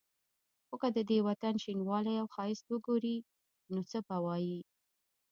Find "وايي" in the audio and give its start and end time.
4.25-4.59